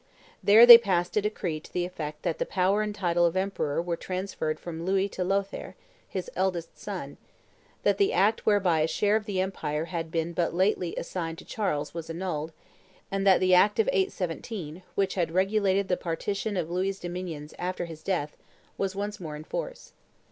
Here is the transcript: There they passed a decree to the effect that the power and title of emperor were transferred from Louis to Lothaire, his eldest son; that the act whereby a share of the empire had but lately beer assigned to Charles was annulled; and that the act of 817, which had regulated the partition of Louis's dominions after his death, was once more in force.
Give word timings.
There 0.43 0.65
they 0.65 0.79
passed 0.79 1.15
a 1.15 1.21
decree 1.21 1.59
to 1.59 1.71
the 1.71 1.85
effect 1.85 2.23
that 2.23 2.39
the 2.39 2.45
power 2.47 2.81
and 2.81 2.95
title 2.95 3.23
of 3.27 3.35
emperor 3.37 3.79
were 3.83 3.95
transferred 3.95 4.59
from 4.59 4.83
Louis 4.83 5.07
to 5.09 5.23
Lothaire, 5.23 5.75
his 6.09 6.27
eldest 6.35 6.75
son; 6.75 7.17
that 7.83 7.99
the 7.99 8.11
act 8.11 8.43
whereby 8.43 8.79
a 8.79 8.87
share 8.87 9.15
of 9.15 9.25
the 9.25 9.39
empire 9.39 9.85
had 9.85 10.11
but 10.35 10.55
lately 10.55 10.89
beer 10.95 10.99
assigned 11.01 11.37
to 11.37 11.45
Charles 11.45 11.93
was 11.93 12.09
annulled; 12.09 12.51
and 13.11 13.27
that 13.27 13.39
the 13.41 13.53
act 13.53 13.77
of 13.77 13.87
817, 13.91 14.81
which 14.95 15.13
had 15.13 15.33
regulated 15.33 15.87
the 15.87 15.97
partition 15.97 16.57
of 16.57 16.71
Louis's 16.71 16.97
dominions 16.99 17.53
after 17.59 17.85
his 17.85 18.01
death, 18.01 18.35
was 18.79 18.95
once 18.95 19.19
more 19.19 19.35
in 19.35 19.43
force. 19.43 19.93